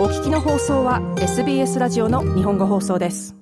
[0.00, 3.39] お聞きの放送は SBS ラジオの日本語放送です。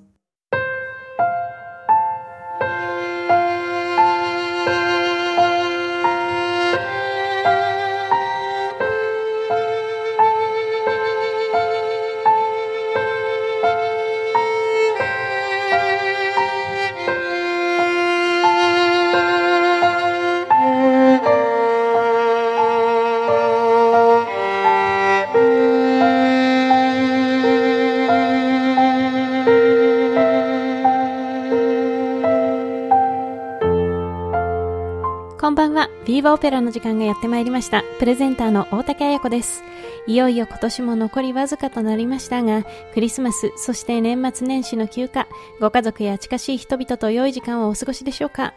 [35.39, 35.89] こんばんは。
[36.05, 37.81] ビーバーオペラの時間がやってまいりました。
[37.97, 39.63] プレゼンターの大竹彩子です。
[40.05, 45.27] いよいよ今年も残りわずかとなりましたが、クリスマス、そして年末年始の休暇、
[45.61, 48.53] ご家族や近しい人々と良い時間をお過ごしでしょうか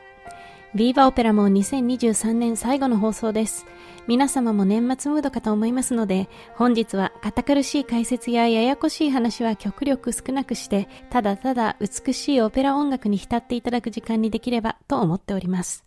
[0.75, 3.65] ビーバーオペラも2023年最後の放送です。
[4.09, 15.85] 皆様も年末ムードかと思いますので、本日は堅苦しい解説やややこしい話は極力少なくして、ただただ美しいオペラ音楽に浸っていただく時間にできればと思っております。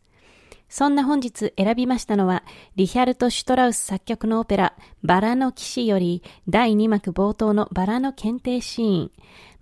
[0.70, 2.44] そんな本日選びましたのは、
[2.76, 9.12] リヒャルト・シュトラウス作曲のオペラ、バラの騎士より、第2幕冒頭のバラの検定シーン。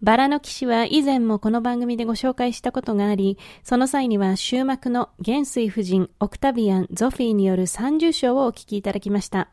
[0.02, 9.50] バラの騎士は以前もこの番組でご紹介したことがあり、その際には終幕の元帥夫人、オクタビアン、ゾフィーによる30章をお聞きいただきました。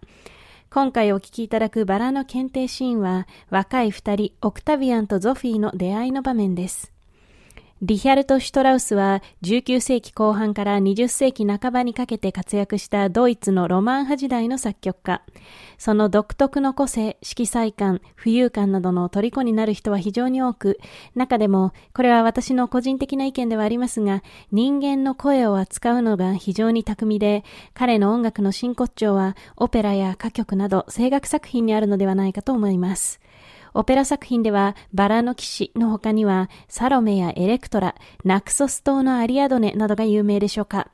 [0.71, 6.93] 今回お聞きいただくバラの検定シーンは、若い二人、オクタビアンとゾフィーの出会いの場面です。
[7.83, 15.23] リヒャルト・シュトラウスは19世紀後半から20世紀半ばにかけて活躍したドイツのロマン派時代の作曲家。
[15.79, 20.79] その独特の個性、色彩感、浮遊感などの虜になる人は非常に多く、
[21.15, 24.23] 中でも、これは私の個人的な意見ではありますが、
[24.53, 33.21] 人間の声を扱うのが非常に巧みで、彼の音楽の真骨頂はオペラや歌曲など声楽作品にあるのではないかと思います。
[33.75, 37.95] オペラ作品では、バラの騎士の他には、サロメやエレクトラ、
[38.25, 40.91] ナクソス島のアリアドネなどが有名でしょうか。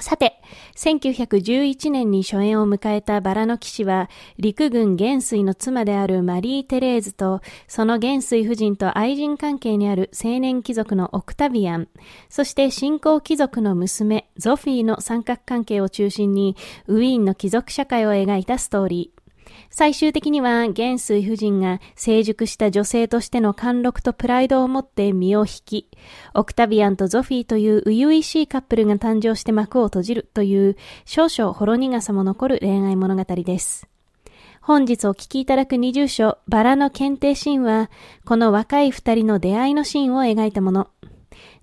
[0.00, 0.40] さて、
[0.76, 11.88] 1911年に初演を迎えたバラの騎士は、陸軍元帥の妻であるマリー・テレーズと、その元帥夫人と愛人関係にある青年貴族のオクタビアン、
[12.28, 16.56] そして新興貴族の娘、ゾフィーの三角関係を中心に、
[16.86, 19.17] ウィーンの貴族社会を描いたストーリー。
[19.70, 25.88] 最終的には元帥夫人が成熟した女性としての貫禄とプライドを持って身を引き、
[26.34, 33.88] オクタビアンとゾフィーという初々しいカップルが誕生して幕を閉じるという少々ほろ苦さも残る恋愛物語です。
[34.68, 37.90] 本日お聞きいただく二重章、バラの検定シーンは、
[38.26, 40.88] この若い二人の出会いのシーンを描いたもの。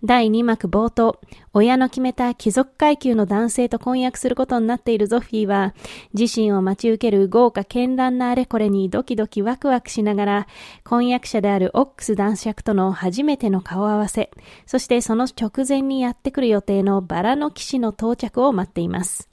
[0.04, 1.20] 第2幕冒頭、
[1.54, 5.74] 親の決めた貴族階級の男性と婚約することになっているゾフィーは、
[6.14, 10.48] 自身を待ち受ける豪華絢爛なあれこれにドキドキワクワクしながら、
[10.84, 14.30] 婚約者であるオックス男爵との初めての顔合わせ、
[14.66, 19.30] そしてその直前にやってくる予定のバラの騎士の到着を待っています。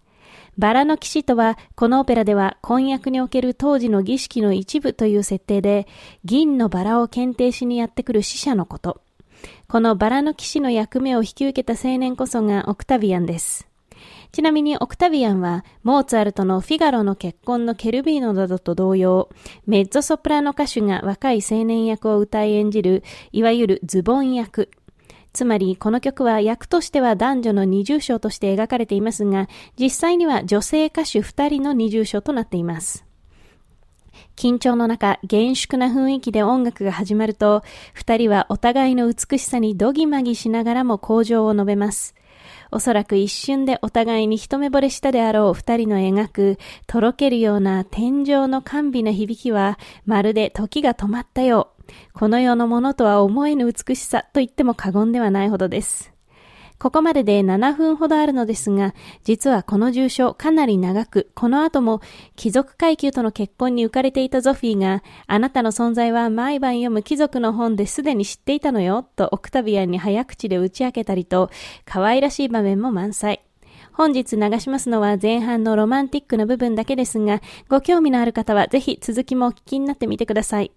[0.58, 5.86] バラの騎士とは、このオペラでは婚約における当時の儀式の一部という設定で、
[6.24, 9.00] 銀のバラを検定しにやってくる死者のこと。
[9.68, 13.68] このバラの騎士の役目を引き受けた青年こそがオクタビアンです。
[14.32, 19.28] ちなみにオクタビアンは、モーツァルトのフィガロの結婚のケルビーノなどと同様、
[19.66, 23.02] メッゾソプラノ歌手が若い青年役を歌い演じる、
[23.32, 24.70] いわゆるズボン役。
[25.34, 29.48] つまり、この曲は役としては男女の二重唱として描かれていますが、
[29.78, 33.04] 実際には女性歌手二人の二重唱となっています。
[34.36, 37.62] 緊張の中、厳粛な雰囲気で音楽が始まると、
[37.94, 42.14] 二人はお互いの美しさにどぎまぎしながらも向上を述べます。
[42.70, 51.82] おそらく一瞬でお互いに一目惚れしたであろう二人の描く、とろけるような天井の甘美な響きは、まるで時が止まったよう。
[52.14, 56.11] この世のものとは思えぬ美しさと言っても過言ではないほどです。
[56.82, 62.00] ここまでで7分ほどあるのですが、実はこの重症かなり長く、この後も
[62.34, 71.50] 貴族階級との結婚に浮かれていたゾフィーが、あなたの存在は毎晩読む貴族の本ですでに知っていたのよ、とオクタビアンに早口で打ち明けたりと、
[71.84, 73.44] 可愛らしい場面も満載。
[73.92, 80.72] 本日流しますのは前半のロマンティックな部分だけですが、ご興味のある方はぜひ続きもお聞きになってみてください。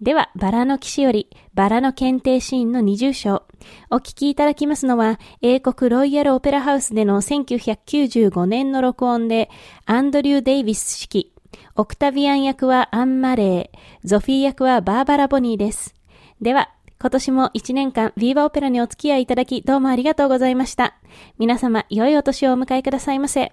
[0.00, 3.44] では、バラの騎士より、バラの検定シーンの二重章。
[3.90, 9.50] お聞きいただきますのは、英国ロイヤルオペラハウスでの1995年の録音で、
[9.86, 11.32] アンドリュー・デイビス式。
[11.76, 13.78] オクタビアン役はアン・マレー。
[14.04, 15.94] ゾフィー役はバーバラ・ボニーです。
[16.40, 16.70] では、
[17.00, 20.96] 今年も一年間、ビーバーオペラにお付き合いいただき、どうもありがとうございました。
[21.38, 23.52] 皆様、良いお年をお迎えくださいませ。